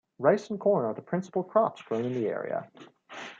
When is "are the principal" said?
0.85-1.43